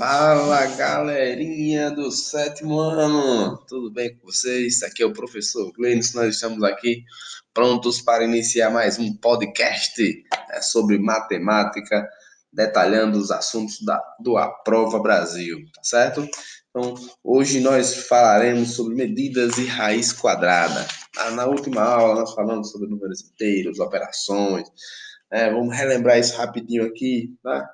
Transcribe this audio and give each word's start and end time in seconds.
Fala 0.00 0.64
galerinha 0.64 1.90
do 1.90 2.10
sétimo 2.10 2.80
ano, 2.80 3.58
tudo 3.68 3.90
bem 3.92 4.16
com 4.16 4.28
vocês? 4.28 4.82
Aqui 4.82 5.02
é 5.02 5.06
o 5.06 5.12
professor 5.12 5.70
Glenis, 5.72 6.14
nós 6.14 6.36
estamos 6.36 6.62
aqui 6.64 7.04
prontos 7.52 8.00
para 8.00 8.24
iniciar 8.24 8.70
mais 8.70 8.98
um 8.98 9.14
podcast 9.14 10.02
né, 10.48 10.62
sobre 10.62 10.98
matemática, 10.98 12.08
detalhando 12.50 13.18
os 13.18 13.30
assuntos 13.30 13.84
da, 13.84 14.02
do 14.18 14.38
Aprova 14.38 14.98
Brasil, 14.98 15.58
tá 15.74 15.84
certo? 15.84 16.26
Então, 16.70 16.94
hoje 17.22 17.60
nós 17.60 17.94
falaremos 18.06 18.70
sobre 18.72 18.94
medidas 18.94 19.58
e 19.58 19.66
raiz 19.66 20.14
quadrada. 20.14 20.88
Ah, 21.18 21.32
na 21.32 21.44
última 21.44 21.82
aula 21.82 22.20
nós 22.20 22.32
falamos 22.32 22.70
sobre 22.70 22.88
números 22.88 23.20
inteiros, 23.20 23.78
operações, 23.78 24.66
né? 25.30 25.50
vamos 25.50 25.76
relembrar 25.76 26.18
isso 26.18 26.38
rapidinho 26.38 26.86
aqui, 26.86 27.36
tá? 27.42 27.68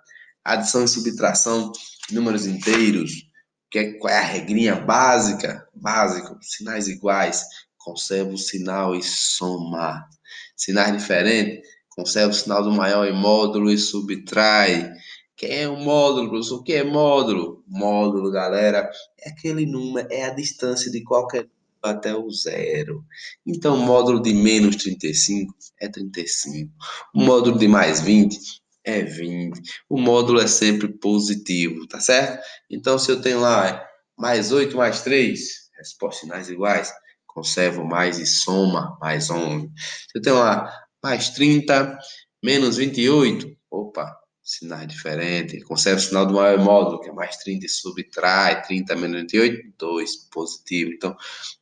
Adição 0.44 0.84
e 0.84 0.88
subtração 0.88 1.70
números 2.10 2.46
inteiros, 2.46 3.26
que 3.70 3.78
é, 3.78 3.92
qual 3.94 4.12
é 4.12 4.18
a 4.18 4.22
regrinha 4.22 4.76
básica? 4.76 5.66
Básico, 5.74 6.38
sinais 6.40 6.88
iguais, 6.88 7.44
conserva 7.76 8.30
o 8.30 8.38
sinal 8.38 8.94
e 8.94 9.02
soma. 9.02 10.08
Sinais 10.56 10.96
diferentes, 10.96 11.68
conserva 11.90 12.30
o 12.30 12.34
sinal 12.34 12.62
do 12.62 12.72
maior 12.72 13.06
em 13.06 13.12
módulo 13.12 13.70
e 13.70 13.78
subtrai. 13.78 14.92
Quem 15.36 15.50
é 15.50 15.68
o 15.68 15.76
módulo, 15.76 16.30
professor? 16.30 16.60
O 16.60 16.62
que 16.62 16.72
é 16.72 16.84
módulo? 16.84 17.62
Módulo, 17.66 18.30
galera, 18.30 18.90
é 19.20 19.30
aquele 19.30 19.66
número, 19.66 20.08
é 20.10 20.24
a 20.24 20.34
distância 20.34 20.90
de 20.90 21.02
qualquer 21.02 21.46
até 21.82 22.14
o 22.14 22.30
zero. 22.30 23.04
Então, 23.46 23.76
módulo 23.76 24.20
de 24.20 24.32
menos 24.32 24.76
35 24.76 25.54
é 25.80 25.88
35. 25.88 26.72
O 27.14 27.20
módulo 27.20 27.58
de 27.58 27.68
mais 27.68 28.00
20 28.00 28.62
é 28.86 29.02
20. 29.02 29.60
O 29.90 30.00
módulo 30.00 30.40
é 30.40 30.46
sempre 30.46 30.88
positivo, 30.88 31.86
tá 31.88 32.00
certo? 32.00 32.42
Então, 32.70 32.98
se 32.98 33.10
eu 33.10 33.20
tenho 33.20 33.40
lá 33.40 33.84
mais 34.16 34.52
8 34.52 34.76
mais 34.76 35.02
3, 35.02 35.38
respostas 35.76 36.20
finais 36.20 36.48
iguais, 36.48 36.92
conservo 37.26 37.84
mais 37.84 38.18
e 38.18 38.24
soma 38.24 38.96
mais 39.00 39.28
11. 39.28 39.68
Se 39.76 40.18
eu 40.18 40.22
tenho 40.22 40.36
lá 40.36 40.72
mais 41.02 41.30
30, 41.30 41.98
menos 42.42 42.76
28, 42.76 43.54
opa, 43.70 44.16
sinais 44.42 44.86
diferentes. 44.86 45.64
Conserva 45.64 45.98
o 45.98 46.02
sinal 46.02 46.24
do 46.24 46.34
maior 46.34 46.58
módulo, 46.58 47.00
que 47.00 47.08
é 47.08 47.12
mais 47.12 47.36
30 47.38 47.66
e 47.66 47.68
subtrai, 47.68 48.62
30 48.62 48.94
menos 48.94 49.20
28, 49.22 49.74
2, 49.76 50.16
positivo. 50.30 50.92
Então, 50.94 51.16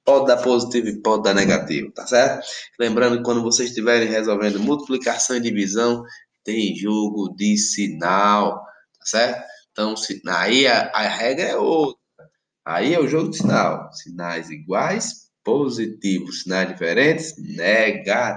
pode 0.05 0.27
dar 0.27 0.37
positivo 0.37 0.89
e 0.89 1.01
pode 1.01 1.23
dar 1.23 1.35
negativo, 1.35 1.91
tá 1.91 2.07
certo? 2.07 2.47
Lembrando 2.79 3.17
que 3.17 3.25
quando 3.25 3.43
vocês 3.43 3.71
estiverem 3.71 4.09
resolvendo 4.09 4.61
multiplicação 4.61 5.37
e 5.37 5.41
divisão, 5.41 6.05
tem 6.45 6.77
jogo 6.77 7.35
de 7.35 7.57
sinal, 7.57 8.57
tá 8.99 9.07
certo? 9.07 9.43
Então, 9.73 9.95
aí 10.29 10.67
a, 10.67 10.91
a 10.95 11.09
regra 11.09 11.47
é 11.47 11.57
outra. 11.57 11.99
Aí 12.65 12.95
é 12.95 13.01
o 13.01 13.09
jogo 13.09 13.31
de 13.31 13.39
sinal. 13.39 13.93
Sinais 13.93 14.49
iguais, 14.51 15.25
positivo. 15.43 16.33
Sinais 16.33 16.69
diferentes, 16.69 17.35
negativo. 17.37 18.29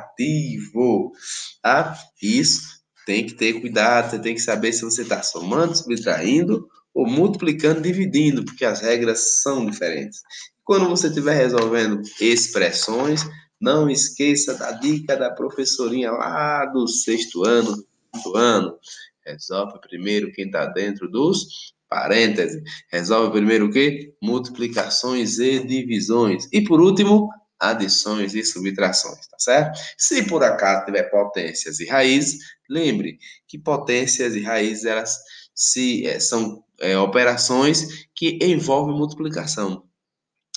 Tá? 1.62 1.96
Isso 2.22 2.78
tem 3.06 3.26
que 3.26 3.36
ter 3.36 3.62
cuidado. 3.62 4.10
Você 4.10 4.20
tem 4.20 4.34
que 4.34 4.42
saber 4.42 4.74
se 4.74 4.82
você 4.84 5.04
está 5.04 5.22
somando, 5.22 5.76
subtraindo 5.76 6.68
ou 6.94 7.06
multiplicando, 7.06 7.80
dividindo, 7.80 8.44
porque 8.44 8.66
as 8.66 8.82
regras 8.82 9.42
são 9.42 9.66
diferentes. 9.68 10.22
Quando 10.64 10.90
você 10.90 11.08
estiver 11.08 11.36
resolvendo 11.36 12.02
expressões, 12.20 13.24
não 13.62 13.90
esqueça 13.90 14.56
da 14.56 14.72
dica 14.72 15.16
da 15.16 15.32
professorinha 15.32 16.12
lá 16.12 16.66
do 16.66 16.88
sexto 16.88 17.46
ano, 17.46 17.86
do 18.24 18.36
ano. 18.36 18.78
Resolve 19.26 19.80
primeiro 19.82 20.32
quem 20.32 20.46
está 20.46 20.66
dentro 20.66 21.10
dos 21.10 21.74
parênteses. 21.90 22.62
Resolve 22.92 23.32
primeiro 23.32 23.68
o 23.68 23.72
quê? 23.72 24.14
Multiplicações 24.22 25.40
e 25.40 25.60
divisões. 25.66 26.48
E 26.52 26.64
por 26.64 26.80
último, 26.80 27.30
adições 27.60 28.36
e 28.36 28.44
subtrações, 28.44 29.28
tá 29.28 29.40
certo? 29.40 29.80
Se 29.98 30.24
por 30.24 30.44
acaso 30.44 30.86
tiver 30.86 31.04
potências 31.04 31.80
e 31.80 31.86
raízes, 31.88 32.40
lembre 32.70 33.18
que 33.48 33.58
potências 33.58 34.36
e 34.36 34.42
raízes 34.42 34.86
elas 34.86 35.18
se, 35.56 36.06
é, 36.06 36.20
são 36.20 36.64
é, 36.80 36.98
operações 36.98 38.08
que 38.16 38.38
envolvem 38.42 38.96
multiplicação. 38.96 39.84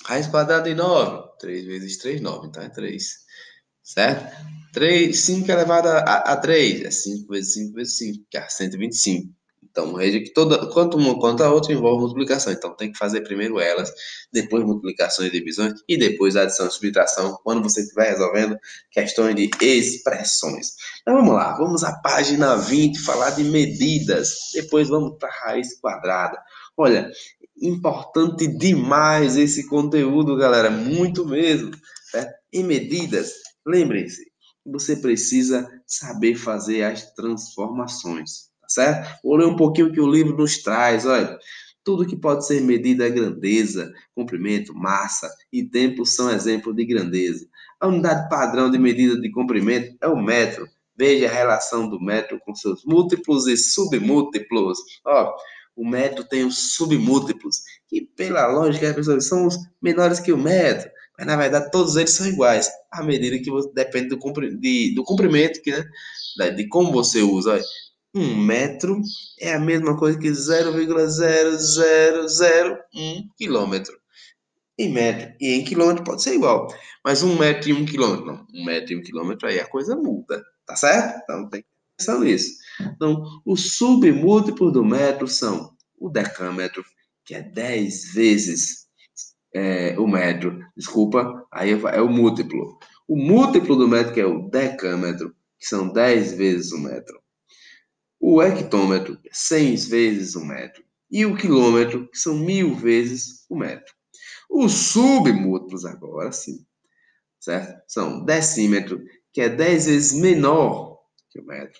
Raiz 0.05 0.27
quadrada 0.27 0.69
de 0.69 0.75
9, 0.75 1.37
3 1.39 1.65
vezes 1.65 1.97
3, 1.97 2.21
9, 2.21 2.47
então 2.47 2.63
é 2.63 2.69
3, 2.69 3.03
certo? 3.83 4.60
3, 4.73 5.17
5 5.19 5.51
elevado 5.51 5.87
a, 5.87 5.99
a 5.99 6.37
3 6.37 6.81
é 6.85 6.91
5 6.91 7.31
vezes 7.31 7.53
5 7.53 7.73
vezes 7.73 7.97
5, 7.97 8.25
que 8.29 8.37
é 8.37 8.47
125. 8.47 9.33
Então, 9.71 9.95
veja 9.95 10.19
que 10.19 10.33
toda, 10.33 10.67
quanto 10.67 10.97
uma 10.97 11.17
quanto 11.17 11.43
a 11.43 11.51
outra 11.51 11.71
envolve 11.71 12.01
multiplicação. 12.01 12.51
Então, 12.51 12.75
tem 12.75 12.91
que 12.91 12.97
fazer 12.97 13.21
primeiro 13.21 13.57
elas, 13.57 13.89
depois 14.31 14.65
multiplicações 14.65 15.29
e 15.29 15.31
divisões, 15.31 15.73
e 15.87 15.97
depois 15.97 16.35
adição 16.35 16.67
e 16.67 16.71
subtração, 16.71 17.39
quando 17.41 17.63
você 17.63 17.81
estiver 17.81 18.09
resolvendo 18.09 18.57
questões 18.91 19.33
de 19.33 19.49
expressões. 19.61 20.73
Então, 21.01 21.15
vamos 21.15 21.33
lá, 21.33 21.55
vamos 21.55 21.83
à 21.85 21.93
página 22.01 22.57
20, 22.57 22.99
falar 22.99 23.29
de 23.29 23.45
medidas. 23.45 24.33
Depois 24.53 24.89
vamos 24.89 25.17
para 25.17 25.29
a 25.29 25.45
raiz 25.45 25.79
quadrada. 25.79 26.37
Olha, 26.75 27.09
importante 27.61 28.47
demais 28.47 29.37
esse 29.37 29.67
conteúdo, 29.67 30.35
galera, 30.35 30.69
muito 30.69 31.25
mesmo. 31.25 31.71
Né? 32.13 32.29
Em 32.51 32.63
medidas, 32.63 33.31
lembrem-se, 33.65 34.30
você 34.65 34.95
precisa 34.95 35.69
saber 35.85 36.35
fazer 36.35 36.83
as 36.83 37.11
transformações, 37.13 38.49
tá 38.61 38.69
certo? 38.69 39.19
Vou 39.23 39.35
ler 39.35 39.47
um 39.47 39.55
pouquinho 39.55 39.91
que 39.91 39.99
o 39.99 40.09
livro 40.09 40.35
nos 40.35 40.61
traz, 40.61 41.05
olha. 41.05 41.37
Tudo 41.83 42.05
que 42.05 42.15
pode 42.15 42.45
ser 42.45 42.61
medido 42.61 43.03
é 43.03 43.09
grandeza, 43.09 43.91
comprimento, 44.13 44.71
massa 44.71 45.27
e 45.51 45.63
tempo 45.63 46.05
são 46.05 46.29
exemplos 46.29 46.75
de 46.75 46.85
grandeza. 46.85 47.47
A 47.79 47.87
unidade 47.87 48.29
padrão 48.29 48.69
de 48.69 48.77
medida 48.77 49.19
de 49.19 49.31
comprimento 49.31 49.97
é 49.99 50.07
o 50.07 50.15
metro. 50.15 50.67
Veja 50.95 51.27
a 51.27 51.33
relação 51.33 51.89
do 51.89 51.99
metro 51.99 52.39
com 52.45 52.53
seus 52.53 52.85
múltiplos 52.85 53.47
e 53.47 53.57
submúltiplos. 53.57 54.77
Ó, 55.03 55.33
o 55.75 55.87
metro 55.87 56.23
tem 56.23 56.45
os 56.45 56.75
submúltiplos, 56.75 57.63
que 57.87 58.01
pela 58.15 58.45
lógica 58.45 59.01
são 59.19 59.47
os 59.47 59.57
menores 59.81 60.19
que 60.19 60.31
o 60.31 60.37
metro. 60.37 60.87
Mas 61.21 61.27
na 61.27 61.37
verdade 61.37 61.69
todos 61.69 61.95
eles 61.97 62.13
são 62.13 62.25
iguais, 62.25 62.67
à 62.91 63.03
medida 63.03 63.37
que 63.37 63.51
você, 63.51 63.69
depende 63.75 64.09
do, 64.09 64.17
compri, 64.17 64.57
de, 64.57 64.95
do 64.95 65.03
comprimento, 65.03 65.61
que, 65.61 65.71
né, 66.39 66.49
de 66.49 66.67
como 66.67 66.91
você 66.91 67.21
usa. 67.21 67.61
Um 68.13 68.35
metro 68.35 68.99
é 69.39 69.53
a 69.53 69.59
mesma 69.59 69.95
coisa 69.95 70.17
que 70.17 70.29
0,0001 70.29 73.29
quilômetro. 73.37 73.95
Em 74.79 74.91
metro 74.91 75.31
e 75.39 75.53
em 75.53 75.63
quilômetro 75.63 76.03
pode 76.03 76.23
ser 76.23 76.33
igual, 76.33 76.67
mas 77.05 77.21
um 77.21 77.37
metro 77.37 77.69
e 77.69 77.73
um 77.73 77.85
quilômetro, 77.85 78.25
não, 78.25 78.43
um 78.55 78.65
metro 78.65 78.93
e 78.93 78.95
um 78.97 79.03
quilômetro 79.03 79.47
aí 79.47 79.59
a 79.59 79.67
coisa 79.67 79.95
muda, 79.95 80.43
tá 80.65 80.75
certo? 80.75 81.21
Então 81.23 81.47
tem 81.51 81.61
que 81.61 81.67
pensar 81.99 82.19
nisso. 82.19 82.49
Então, 82.95 83.23
os 83.45 83.75
submúltiplos 83.75 84.73
do 84.73 84.83
metro 84.83 85.27
são 85.27 85.71
o 85.99 86.09
decâmetro, 86.09 86.83
que 87.23 87.35
é 87.35 87.43
10 87.43 88.11
vezes 88.11 88.87
é, 89.53 89.95
o 89.99 90.07
metro, 90.07 90.59
desculpa, 90.81 91.47
aí 91.51 91.71
é 91.71 92.01
o 92.01 92.09
múltiplo. 92.09 92.79
O 93.07 93.15
múltiplo 93.15 93.75
do 93.75 93.87
metro, 93.87 94.19
é 94.19 94.25
o 94.25 94.49
decâmetro, 94.49 95.35
que 95.59 95.67
são 95.67 95.91
10 95.91 96.33
vezes 96.33 96.71
o 96.71 96.79
metro. 96.79 97.21
O 98.19 98.41
hectômetro, 98.41 99.19
100 99.31 99.75
vezes 99.75 100.35
o 100.35 100.43
metro. 100.43 100.83
E 101.09 101.25
o 101.25 101.35
quilômetro, 101.35 102.09
que 102.09 102.17
são 102.17 102.35
mil 102.35 102.75
vezes 102.75 103.45
o 103.49 103.55
metro. 103.55 103.93
Os 104.49 104.71
submúltiplos, 104.73 105.85
agora 105.85 106.31
sim, 106.31 106.65
certo? 107.39 107.81
São 107.87 108.25
decímetro, 108.25 109.01
que 109.31 109.41
é 109.41 109.49
10 109.49 109.85
vezes 109.85 110.13
menor 110.13 110.99
que 111.29 111.39
o 111.39 111.45
metro. 111.45 111.79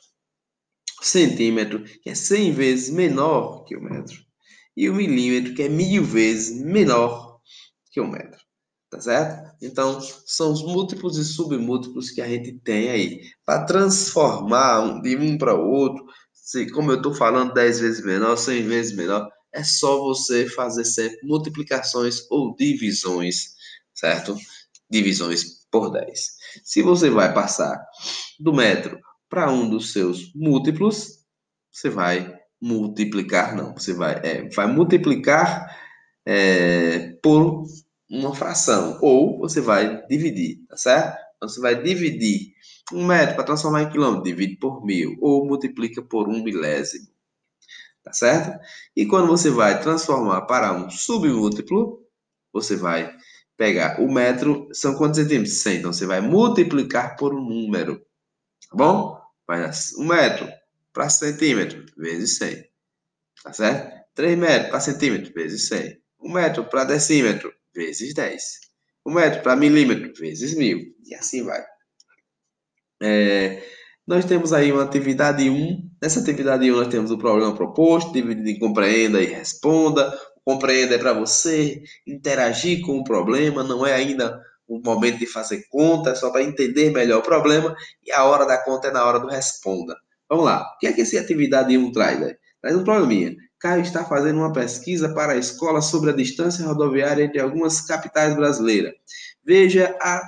O 1.01 1.05
centímetro, 1.05 1.83
que 1.83 2.09
é 2.09 2.15
100 2.15 2.51
vezes 2.53 2.89
menor 2.89 3.63
que 3.65 3.75
o 3.75 3.81
metro. 3.81 4.15
E 4.77 4.89
o 4.89 4.95
milímetro, 4.95 5.53
que 5.55 5.63
é 5.63 5.69
mil 5.69 6.03
vezes 6.03 6.61
menor 6.61 7.39
que 7.91 7.99
um 7.99 8.07
metro. 8.07 8.39
Tá 8.91 8.99
certo? 8.99 9.55
Então, 9.61 10.01
são 10.25 10.51
os 10.51 10.61
múltiplos 10.63 11.17
e 11.17 11.23
submúltiplos 11.23 12.11
que 12.11 12.21
a 12.21 12.27
gente 12.27 12.59
tem 12.59 12.89
aí. 12.89 13.21
Para 13.45 13.63
transformar 13.63 15.01
de 15.01 15.15
um 15.15 15.37
para 15.37 15.55
o 15.55 15.65
outro, 15.65 16.05
se, 16.33 16.69
como 16.71 16.91
eu 16.91 16.97
estou 16.97 17.13
falando 17.13 17.53
10 17.53 17.79
vezes 17.79 18.03
menor, 18.03 18.35
100 18.35 18.67
vezes 18.67 18.93
menor, 18.93 19.29
é 19.53 19.63
só 19.63 19.97
você 19.97 20.45
fazer 20.45 20.83
sempre 20.83 21.19
multiplicações 21.23 22.29
ou 22.29 22.53
divisões, 22.53 23.53
certo? 23.95 24.35
Divisões 24.89 25.61
por 25.71 25.89
10. 25.89 26.19
Se 26.65 26.81
você 26.81 27.09
vai 27.09 27.33
passar 27.33 27.81
do 28.37 28.53
metro 28.53 28.99
para 29.29 29.49
um 29.49 29.69
dos 29.69 29.93
seus 29.93 30.33
múltiplos, 30.35 31.19
você 31.71 31.89
vai 31.89 32.37
multiplicar, 32.61 33.55
não, 33.55 33.73
você 33.73 33.93
vai, 33.93 34.19
é, 34.21 34.49
vai 34.49 34.67
multiplicar 34.67 35.73
é, 36.25 37.13
por 37.23 37.65
uma 38.11 38.35
fração. 38.35 38.99
Ou 39.01 39.39
você 39.39 39.61
vai 39.61 40.05
dividir, 40.07 40.65
tá 40.69 40.77
certo? 40.77 41.17
Então, 41.37 41.49
você 41.49 41.61
vai 41.61 41.81
dividir 41.81 42.53
um 42.93 43.05
metro 43.07 43.35
para 43.35 43.45
transformar 43.45 43.83
em 43.83 43.89
quilômetro, 43.89 44.23
divide 44.23 44.57
por 44.57 44.85
mil, 44.85 45.17
ou 45.21 45.45
multiplica 45.47 46.01
por 46.03 46.27
um 46.29 46.43
milésimo. 46.43 47.07
tá 48.03 48.13
certo? 48.13 48.59
E 48.95 49.05
quando 49.05 49.27
você 49.27 49.49
vai 49.49 49.79
transformar 49.81 50.41
para 50.43 50.73
um 50.73 50.89
submúltiplo, 50.89 52.05
você 52.53 52.75
vai 52.75 53.15
pegar 53.57 54.01
o 54.01 54.11
metro, 54.11 54.67
são 54.73 54.95
quantos 54.95 55.19
centímetros? 55.19 55.61
100. 55.61 55.77
Então, 55.79 55.93
você 55.93 56.05
vai 56.05 56.21
multiplicar 56.21 57.15
por 57.17 57.33
um 57.33 57.41
número, 57.41 57.97
tá 58.69 58.75
bom? 58.77 59.19
Vai 59.47 59.61
dar 59.61 59.71
um 59.97 60.05
metro 60.05 60.49
para 60.93 61.09
centímetro, 61.09 61.85
vezes 61.97 62.37
100, 62.37 62.65
tá 63.43 63.53
certo? 63.53 64.01
3 64.15 64.37
metros 64.37 64.69
para 64.71 64.79
centímetro, 64.81 65.33
vezes 65.33 65.67
100. 65.69 66.01
1 66.21 66.33
metro 66.33 66.65
para 66.65 66.83
decímetro, 66.85 67.53
vezes 67.73 68.13
10. 68.13 68.43
1 69.05 69.13
metro 69.13 69.41
para 69.41 69.55
milímetro, 69.55 70.13
vezes 70.13 70.55
1000. 70.55 70.79
E 71.05 71.15
assim 71.15 71.43
vai. 71.43 71.63
É, 73.01 73.63
nós 74.07 74.25
temos 74.25 74.53
aí 74.53 74.71
uma 74.71 74.83
atividade 74.83 75.49
1. 75.49 75.89
Nessa 76.01 76.19
atividade 76.19 76.71
1 76.71 76.75
nós 76.75 76.87
temos 76.87 77.11
o 77.11 77.17
problema 77.17 77.55
proposto, 77.55 78.13
dividido 78.13 78.49
em 78.49 78.59
compreenda 78.59 79.21
e 79.21 79.25
responda. 79.25 80.07
O 80.45 80.53
compreenda 80.53 80.95
é 80.95 80.97
para 80.97 81.13
você 81.13 81.81
interagir 82.05 82.81
com 82.81 82.97
o 82.97 83.03
problema, 83.03 83.63
não 83.63 83.85
é 83.85 83.93
ainda 83.93 84.39
o 84.67 84.79
momento 84.79 85.19
de 85.19 85.27
fazer 85.27 85.65
conta, 85.69 86.11
é 86.11 86.15
só 86.15 86.31
para 86.31 86.43
entender 86.43 86.91
melhor 86.91 87.19
o 87.19 87.23
problema. 87.23 87.75
E 88.05 88.11
a 88.11 88.23
hora 88.23 88.45
da 88.45 88.57
conta 88.57 88.87
é 88.87 88.91
na 88.91 89.05
hora 89.05 89.19
do 89.19 89.27
responda. 89.27 89.95
Vamos 90.29 90.45
lá. 90.45 90.61
O 90.61 90.77
que 90.79 90.87
é 90.87 90.93
que 90.93 91.01
essa 91.01 91.19
atividade 91.19 91.77
1 91.77 91.91
traz? 91.91 92.19
Né? 92.19 92.35
Traz 92.61 92.75
um 92.75 92.83
probleminha. 92.83 93.35
Caio 93.61 93.83
está 93.83 94.03
fazendo 94.03 94.39
uma 94.39 94.51
pesquisa 94.51 95.13
para 95.13 95.33
a 95.33 95.37
escola 95.37 95.83
sobre 95.83 96.09
a 96.09 96.15
distância 96.15 96.65
rodoviária 96.65 97.23
entre 97.23 97.39
algumas 97.39 97.79
capitais 97.79 98.35
brasileiras. 98.35 98.95
Veja 99.45 99.95
a, 100.01 100.27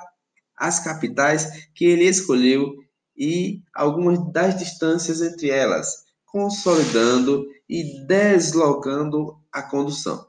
as 0.55 0.79
capitais 0.79 1.67
que 1.73 1.83
ele 1.83 2.03
escolheu 2.03 2.75
e 3.17 3.63
algumas 3.73 4.31
das 4.31 4.59
distâncias 4.59 5.19
entre 5.19 5.49
elas, 5.49 6.03
consolidando 6.27 7.47
e 7.67 8.05
deslocando 8.05 9.35
a 9.51 9.63
condução. 9.63 10.23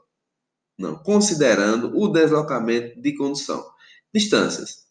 Não, 0.75 0.95
considerando 0.97 1.95
o 1.95 2.07
deslocamento 2.07 2.99
de 2.99 3.15
condução. 3.15 3.63
Distâncias. 4.11 4.85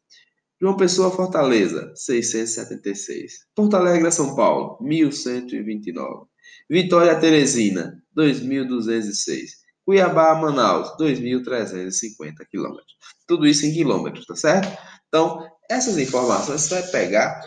João 0.60 0.76
Pessoa, 0.76 1.10
Fortaleza, 1.10 1.92
676. 1.96 3.48
Porto 3.56 3.74
Alegre, 3.74 4.10
São 4.12 4.36
Paulo, 4.36 4.78
1129. 4.80 6.26
Vitória 6.68 7.18
Teresina, 7.18 8.02
2.206. 8.16 9.64
Cuiabá, 9.84 10.34
Manaus, 10.34 10.96
2.350 10.98 12.46
quilômetros. 12.50 12.94
Tudo 13.26 13.46
isso 13.46 13.66
em 13.66 13.72
quilômetros, 13.72 14.24
tá 14.24 14.34
certo? 14.34 14.78
Então, 15.08 15.46
essas 15.70 15.98
informações 15.98 16.62
você 16.62 16.80
vai 16.80 16.90
pegar 16.90 17.40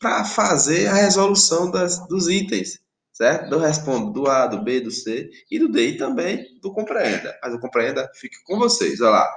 para 0.00 0.24
fazer 0.24 0.88
a 0.88 0.94
resolução 0.94 1.70
das, 1.70 2.06
dos 2.08 2.28
itens, 2.28 2.80
certo? 3.12 3.52
Eu 3.52 3.60
respondo 3.60 4.12
do 4.12 4.28
A, 4.28 4.46
do 4.46 4.62
B, 4.62 4.80
do 4.80 4.90
C 4.90 5.30
e 5.50 5.58
do 5.58 5.68
D 5.68 5.90
e 5.90 5.96
também 5.96 6.44
do 6.60 6.72
compreenda. 6.72 7.34
Mas 7.42 7.54
o 7.54 7.60
compreenda 7.60 8.10
fica 8.14 8.36
com 8.44 8.58
vocês, 8.58 9.00
olha 9.00 9.10
lá. 9.10 9.34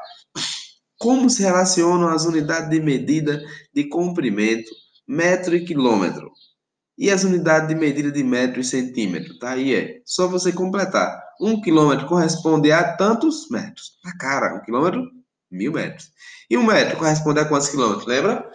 Como 0.97 1.29
se 1.29 1.43
relacionam 1.43 2.09
as 2.09 2.25
unidades 2.25 2.69
de 2.71 2.79
medida 2.79 3.39
de 3.71 3.87
comprimento, 3.87 4.69
metro 5.07 5.55
e 5.55 5.63
quilômetro? 5.63 6.31
E 6.97 7.11
as 7.11 7.23
unidades 7.23 7.67
de 7.67 7.75
medida 7.75 8.11
de 8.11 8.23
metro 8.23 8.59
e 8.59 8.63
centímetro? 8.63 9.37
Tá 9.37 9.51
aí, 9.51 9.75
é 9.75 10.01
só 10.03 10.27
você 10.27 10.51
completar. 10.51 11.21
Um 11.39 11.61
quilômetro 11.61 12.07
corresponde 12.07 12.71
a 12.71 12.95
tantos 12.95 13.49
metros. 13.51 13.99
Na 14.03 14.17
cara, 14.17 14.55
um 14.55 14.61
quilômetro, 14.63 15.03
mil 15.51 15.71
metros. 15.71 16.09
E 16.49 16.57
um 16.57 16.63
metro 16.63 16.97
corresponde 16.97 17.39
a 17.39 17.45
quantos 17.45 17.69
quilômetros? 17.69 18.07
Lembra? 18.07 18.49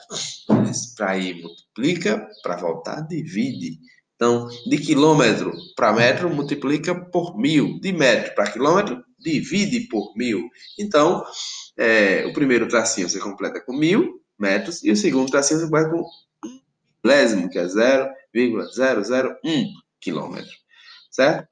Para 0.97 1.19
ir, 1.19 1.41
multiplica, 1.41 2.27
para 2.43 2.57
voltar, 2.57 3.03
divide. 3.03 3.79
Então, 4.17 4.49
de 4.67 4.79
quilômetro 4.79 5.53
para 5.77 5.93
metro, 5.93 6.29
multiplica 6.29 6.95
por 6.95 7.39
mil. 7.39 7.79
De 7.81 7.93
metro 7.93 8.35
para 8.35 8.51
quilômetro, 8.51 9.05
divide 9.19 9.81
por 9.89 10.17
mil. 10.17 10.49
Então, 10.79 11.25
é, 11.77 12.27
o 12.27 12.33
primeiro 12.33 12.67
tracinho 12.69 13.09
você 13.09 13.19
completa 13.19 13.61
com 13.61 13.73
mil 13.73 14.21
metros 14.39 14.83
e 14.83 14.91
o 14.91 14.97
segundo 14.97 15.31
tracinho 15.31 15.61
você 15.61 15.67
completa 15.67 15.91
com 15.91 16.05
milésimo, 17.05 17.49
que 17.49 17.59
é 17.59 17.67
0,001 17.67 19.67
quilômetro. 20.01 20.53
Certo? 21.11 21.49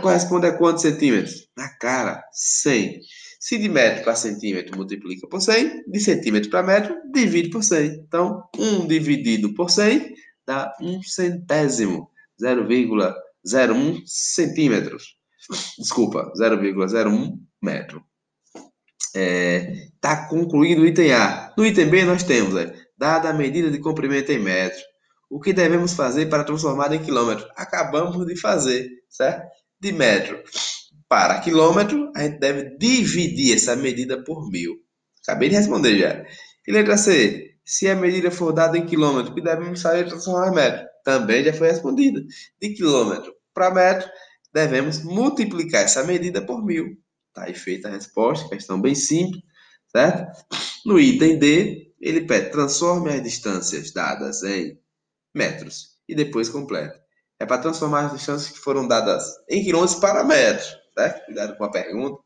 Corresponde 0.00 0.46
a 0.46 0.56
quantos 0.56 0.82
centímetros? 0.82 1.48
Na 1.56 1.68
cara, 1.68 2.22
100. 2.32 3.00
Se 3.40 3.58
de 3.58 3.68
metro 3.68 4.04
para 4.04 4.14
centímetro 4.14 4.76
multiplica 4.76 5.26
por 5.26 5.40
100, 5.40 5.84
de 5.86 6.00
centímetro 6.00 6.50
para 6.50 6.62
metro, 6.62 6.96
divide 7.12 7.50
por 7.50 7.64
100. 7.64 8.04
Então, 8.06 8.44
1 8.56 8.86
dividido 8.86 9.52
por 9.54 9.70
100 9.70 10.14
dá 10.46 10.72
1 10.80 11.02
centésimo, 11.02 12.10
0,01 12.40 14.02
centímetros. 14.06 15.16
Desculpa, 15.78 16.30
0,01 16.38 17.38
metro. 17.62 18.04
Está 18.54 19.18
é, 19.18 19.88
tá 20.00 20.28
concluído 20.28 20.82
o 20.82 20.86
item 20.86 21.12
A. 21.12 21.52
No 21.56 21.66
item 21.66 21.88
B, 21.88 22.04
nós 22.04 22.22
temos, 22.22 22.56
é, 22.56 22.72
dada 23.00 23.30
a 23.30 23.32
medida 23.32 23.70
de 23.70 23.78
comprimento 23.78 24.30
em 24.30 24.38
metro, 24.38 24.78
o 25.30 25.40
que 25.40 25.54
devemos 25.54 25.94
fazer 25.94 26.26
para 26.26 26.44
transformar 26.44 26.92
em 26.92 27.02
quilômetro? 27.02 27.48
Acabamos 27.56 28.26
de 28.26 28.36
fazer, 28.36 28.90
certo? 29.08 29.48
De 29.80 29.90
metro 29.90 30.38
para 31.08 31.40
quilômetro, 31.40 32.12
a 32.14 32.22
gente 32.22 32.38
deve 32.38 32.76
dividir 32.76 33.56
essa 33.56 33.74
medida 33.74 34.22
por 34.22 34.48
mil. 34.50 34.76
Acabei 35.22 35.48
de 35.48 35.56
responder 35.56 35.98
já. 35.98 36.24
E 36.68 36.70
letra 36.70 36.98
C, 36.98 37.54
se 37.64 37.88
a 37.88 37.96
medida 37.96 38.30
for 38.30 38.52
dada 38.52 38.76
em 38.76 38.84
quilômetro, 38.84 39.32
o 39.32 39.34
que 39.34 39.40
devemos 39.40 39.80
fazer 39.80 40.02
para 40.02 40.10
transformar 40.10 40.48
em 40.48 40.54
metro? 40.54 40.86
Também 41.02 41.42
já 41.42 41.54
foi 41.54 41.68
respondida. 41.68 42.22
De 42.60 42.74
quilômetro 42.74 43.34
para 43.54 43.70
metro, 43.72 44.10
devemos 44.52 45.02
multiplicar 45.02 45.84
essa 45.84 46.04
medida 46.04 46.44
por 46.44 46.62
mil. 46.62 46.96
Tá 47.32 47.44
aí 47.44 47.54
feita 47.54 47.88
a 47.88 47.92
resposta, 47.92 48.48
questão 48.48 48.80
bem 48.80 48.94
simples, 48.94 49.42
certo? 49.90 50.30
No 50.84 51.00
item 51.00 51.38
D, 51.38 51.89
ele 52.00 52.22
pede 52.22 52.50
transforme 52.50 53.10
as 53.10 53.22
distâncias 53.22 53.92
dadas 53.92 54.42
em 54.42 54.78
metros 55.34 55.96
e 56.08 56.14
depois 56.14 56.48
completa. 56.48 56.98
É 57.38 57.46
para 57.46 57.62
transformar 57.62 58.06
as 58.06 58.12
distâncias 58.12 58.50
que 58.52 58.58
foram 58.58 58.86
dadas 58.86 59.24
em 59.48 59.64
quilômetros 59.64 59.98
para 59.98 60.24
metros, 60.24 60.76
certo? 60.94 61.24
Cuidado 61.26 61.56
com 61.56 61.64
a 61.64 61.70
pergunta, 61.70 62.18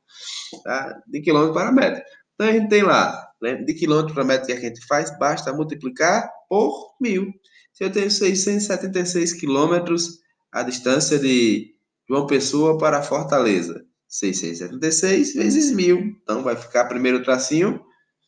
tá? 0.65 1.03
De 1.06 1.21
quilômetro 1.21 1.55
para 1.55 1.73
metro. 1.73 2.03
Então 2.35 2.49
a 2.49 2.53
gente 2.53 2.69
tem 2.69 2.82
lá, 2.82 3.29
né? 3.41 3.56
de 3.56 3.75
quilômetro 3.75 4.15
para 4.15 4.25
metro 4.25 4.47
que 4.47 4.53
a 4.53 4.61
gente 4.61 4.85
faz, 4.87 5.17
basta 5.19 5.53
multiplicar 5.53 6.29
por 6.49 6.97
mil. 7.00 7.32
Se 7.73 7.85
eu 7.85 7.91
tenho 7.91 8.11
676 8.11 9.35
quilômetros, 9.35 10.21
a 10.53 10.62
distância 10.62 11.19
de 11.19 11.75
João 12.09 12.26
Pessoa 12.26 12.79
para 12.79 13.03
Fortaleza, 13.03 13.85
676 14.09 15.35
vezes 15.35 15.73
mil. 15.73 16.16
Então, 16.23 16.43
vai 16.43 16.54
ficar 16.54 16.85
primeiro 16.85 17.23
tracinho, 17.23 17.81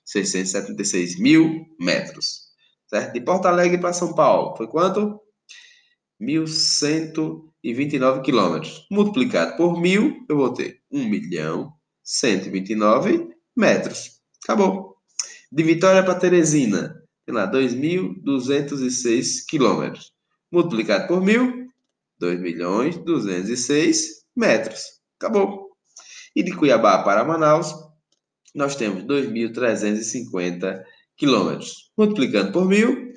676 0.06 1.18
mil 1.18 1.66
metros. 1.78 2.46
Certo? 2.88 3.12
De 3.12 3.20
Porto 3.20 3.46
Alegre 3.46 3.78
para 3.78 3.92
São 3.92 4.14
Paulo, 4.14 4.56
foi 4.56 4.68
quanto? 4.68 5.20
1.129 6.22 8.22
quilômetros. 8.22 8.86
Multiplicado 8.90 9.56
por 9.56 9.80
mil, 9.80 10.24
eu 10.28 10.36
vou 10.36 10.54
ter 10.54 10.80
1 10.90 11.04
milhão 11.04 11.72
129 12.02 13.28
metros. 13.56 14.20
Acabou. 14.44 14.96
De 15.50 15.62
Vitória 15.62 16.02
para 16.02 16.14
Teresina, 16.14 17.02
tem 17.24 17.34
lá 17.34 17.50
2.206 17.50 19.44
quilômetros. 19.48 20.12
Multiplicado 20.50 21.08
por 21.08 21.20
mil, 21.20 21.66
2 22.18 22.40
milhões 22.40 22.96
206 22.98 24.24
metros. 24.34 25.00
Acabou. 25.18 25.70
E 26.34 26.42
de 26.42 26.54
Cuiabá 26.54 27.02
para 27.02 27.24
Manaus, 27.24 27.74
nós 28.56 28.74
temos 28.74 29.04
2.350 29.04 30.82
quilômetros. 31.16 31.90
Multiplicando 31.96 32.52
por 32.52 32.66
mil, 32.66 33.12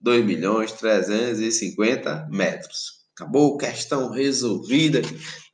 2 0.00 0.24
milhões 0.24 0.72
350 0.72 2.28
metros. 2.30 3.00
Acabou, 3.14 3.56
questão 3.56 4.10
resolvida, 4.10 5.02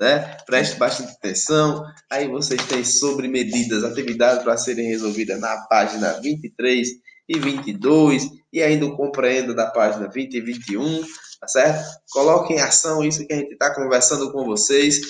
né? 0.00 0.36
Preste 0.46 0.76
bastante 0.76 1.12
atenção. 1.12 1.84
Aí 2.10 2.28
vocês 2.28 2.64
têm 2.66 2.84
sobre 2.84 3.28
medidas, 3.28 3.84
atividades 3.84 4.44
para 4.44 4.56
serem 4.56 4.86
resolvidas 4.88 5.40
na 5.40 5.56
página 5.68 6.12
23 6.20 6.88
e 7.28 7.38
22 7.38 8.28
e 8.52 8.62
ainda 8.62 8.86
o 8.86 8.96
compreenda 8.96 9.52
da 9.52 9.66
página 9.66 10.08
20 10.08 10.34
e 10.34 10.40
21 10.40 11.04
tá 11.40 11.48
certo? 11.48 11.84
Coloque 12.10 12.54
em 12.54 12.60
ação 12.60 13.04
isso 13.04 13.26
que 13.26 13.32
a 13.32 13.36
gente 13.36 13.52
está 13.52 13.74
conversando 13.74 14.32
com 14.32 14.44
vocês. 14.44 15.00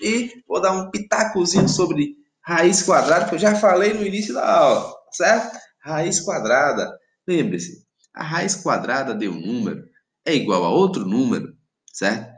E 0.00 0.30
vou 0.46 0.60
dar 0.60 0.72
um 0.72 0.90
pitacozinho 0.90 1.68
sobre 1.68 2.16
raiz 2.44 2.82
quadrada, 2.82 3.28
que 3.28 3.34
eu 3.34 3.38
já 3.38 3.54
falei 3.56 3.94
no 3.94 4.06
início 4.06 4.34
da 4.34 4.46
aula, 4.46 4.90
tá 4.90 5.12
certo? 5.12 5.58
Raiz 5.82 6.20
quadrada. 6.20 6.90
Lembre-se, 7.26 7.84
a 8.14 8.22
raiz 8.22 8.54
quadrada 8.54 9.14
de 9.14 9.28
um 9.28 9.40
número 9.40 9.82
é 10.24 10.34
igual 10.34 10.64
a 10.64 10.70
outro 10.70 11.04
número, 11.06 11.56
certo? 11.92 12.32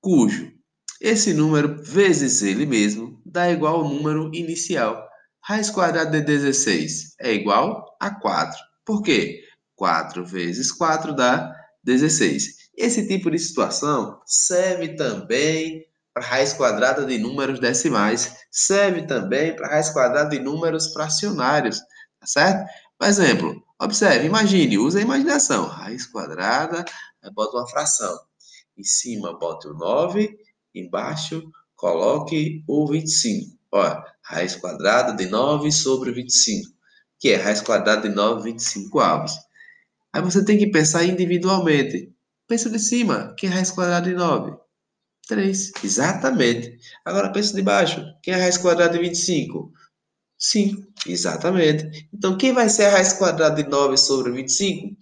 Cujo 0.00 0.52
esse 1.00 1.34
número 1.34 1.82
vezes 1.82 2.42
ele 2.42 2.64
mesmo 2.64 3.20
dá 3.26 3.50
igual 3.50 3.76
ao 3.76 3.88
número 3.88 4.30
inicial. 4.34 5.06
Raiz 5.42 5.68
quadrada 5.68 6.10
de 6.10 6.22
16 6.22 7.16
é 7.20 7.34
igual 7.34 7.96
a 8.00 8.10
4. 8.10 8.58
Por 8.84 9.02
quê? 9.02 9.42
4 9.76 10.24
vezes 10.24 10.72
4 10.72 11.14
dá 11.14 11.54
16. 11.82 12.70
Esse 12.76 13.06
tipo 13.06 13.30
de 13.30 13.38
situação 13.38 14.18
serve 14.24 14.96
também 14.96 15.84
para 16.14 16.24
raiz 16.24 16.52
quadrada 16.52 17.04
de 17.04 17.18
números 17.18 17.58
decimais, 17.58 18.36
serve 18.48 19.02
também 19.04 19.54
para 19.56 19.66
raiz 19.66 19.90
quadrada 19.90 20.30
de 20.30 20.38
números 20.38 20.92
fracionários, 20.92 21.80
tá 22.20 22.26
certo? 22.26 22.70
Por 22.96 23.08
exemplo, 23.08 23.62
observe, 23.82 24.24
imagine, 24.24 24.78
use 24.78 24.96
a 24.96 25.02
imaginação. 25.02 25.66
Raiz 25.66 26.06
quadrada, 26.06 26.84
bota 27.34 27.56
uma 27.56 27.68
fração. 27.68 28.16
Em 28.78 28.84
cima, 28.84 29.36
bote 29.36 29.66
o 29.66 29.74
9, 29.74 30.38
embaixo, 30.72 31.42
coloque 31.74 32.62
o 32.68 32.86
25. 32.86 33.58
Olha, 33.72 34.04
raiz 34.22 34.54
quadrada 34.54 35.12
de 35.12 35.26
9 35.26 35.72
sobre 35.72 36.12
25, 36.12 36.70
que 37.18 37.30
é 37.30 37.36
raiz 37.36 37.60
quadrada 37.60 38.08
de 38.08 38.14
9, 38.14 38.52
25 38.52 39.00
avos. 39.00 39.32
Aí 40.12 40.22
você 40.22 40.44
tem 40.44 40.56
que 40.56 40.70
pensar 40.70 41.04
individualmente. 41.04 42.14
Pensa 42.46 42.70
de 42.70 42.78
cima, 42.78 43.34
que 43.36 43.48
é 43.48 43.50
raiz 43.50 43.72
quadrada 43.72 44.08
de 44.08 44.14
9? 44.14 44.63
3. 45.26 45.72
Exatamente. 45.82 46.78
Agora 47.04 47.32
pensa 47.32 47.54
de 47.54 47.62
baixo. 47.62 48.04
Quem 48.22 48.34
é 48.34 48.36
a 48.36 48.40
raiz 48.40 48.58
quadrada 48.58 48.92
de 48.92 48.98
25? 48.98 49.72
5. 50.38 50.82
Exatamente. 51.06 52.08
Então, 52.12 52.36
quem 52.36 52.52
vai 52.52 52.68
ser 52.68 52.84
a 52.84 52.90
raiz 52.90 53.12
quadrada 53.14 53.62
de 53.62 53.68
9 53.68 53.96
sobre 53.96 54.32
25? 54.32 54.96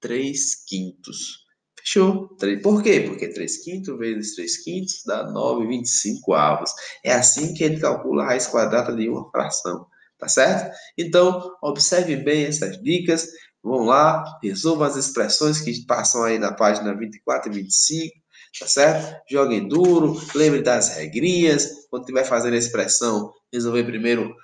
3 0.00 0.54
quintos. 0.66 1.42
Fechou? 1.78 2.28
Por 2.62 2.82
quê? 2.82 3.00
Porque 3.00 3.28
3 3.28 3.64
quintos 3.64 3.98
vezes 3.98 4.34
3 4.36 4.56
quintos 4.64 5.02
dá 5.04 5.24
9,25 5.32 6.34
avos. 6.34 6.72
É 7.04 7.12
assim 7.12 7.54
que 7.54 7.64
ele 7.64 7.80
calcula 7.80 8.22
a 8.22 8.26
raiz 8.26 8.46
quadrada 8.46 8.94
de 8.94 9.08
uma 9.08 9.30
fração. 9.30 9.86
Tá 10.18 10.28
certo? 10.28 10.72
Então, 10.96 11.56
observe 11.60 12.16
bem 12.16 12.44
essas 12.44 12.80
dicas. 12.80 13.28
Vão 13.62 13.84
lá, 13.84 14.24
resolva 14.42 14.86
as 14.86 14.96
expressões 14.96 15.60
que 15.60 15.84
passam 15.86 16.22
aí 16.24 16.38
na 16.38 16.52
página 16.52 16.96
24 16.96 17.50
e 17.52 17.62
25 17.62 18.21
tá 18.58 18.66
certo? 18.66 19.22
Joguem 19.30 19.66
duro, 19.66 20.20
lembre 20.34 20.62
das 20.62 20.96
regrinhas. 20.96 21.86
Quando 21.90 22.02
estiver 22.02 22.24
fazendo 22.24 22.54
a 22.54 22.58
expressão, 22.58 23.32
resolver 23.52 23.84
primeiro 23.84 24.34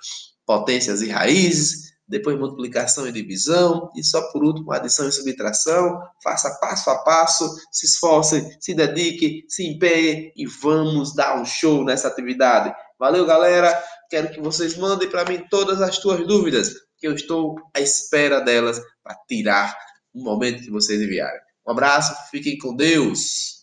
potências 0.45 1.01
e 1.01 1.09
raízes, 1.09 1.89
depois 2.07 2.39
multiplicação 2.39 3.07
e 3.07 3.11
divisão, 3.11 3.87
e 3.95 4.03
só 4.03 4.31
por 4.31 4.43
último 4.43 4.71
adição 4.71 5.07
e 5.07 5.11
subtração. 5.11 6.01
Faça 6.23 6.49
passo 6.59 6.89
a 6.89 6.97
passo, 7.03 7.47
se 7.71 7.85
esforce, 7.85 8.57
se 8.59 8.73
dedique, 8.73 9.45
se 9.47 9.67
empenhe 9.67 10.33
e 10.35 10.47
vamos 10.47 11.13
dar 11.13 11.39
um 11.39 11.45
show 11.45 11.85
nessa 11.85 12.07
atividade. 12.07 12.73
Valeu, 12.97 13.25
galera! 13.25 13.79
Quero 14.09 14.31
que 14.31 14.41
vocês 14.41 14.75
mandem 14.75 15.07
para 15.07 15.23
mim 15.23 15.45
todas 15.51 15.81
as 15.81 15.97
suas 15.97 16.25
dúvidas, 16.25 16.73
que 16.97 17.07
eu 17.07 17.13
estou 17.13 17.55
à 17.75 17.79
espera 17.79 18.39
delas 18.39 18.81
para 19.03 19.15
tirar 19.27 19.77
o 20.11 20.23
momento 20.23 20.63
que 20.63 20.71
vocês 20.71 20.99
enviarem. 20.99 21.39
Um 21.65 21.71
abraço, 21.71 22.15
fiquem 22.31 22.57
com 22.57 22.75
Deus! 22.75 23.58